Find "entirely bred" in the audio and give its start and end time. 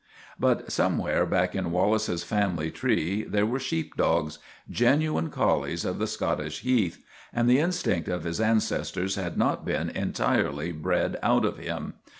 9.91-11.19